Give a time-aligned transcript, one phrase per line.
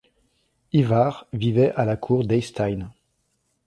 [0.73, 2.89] Ívarr vivait à la cour d'Eysteinn.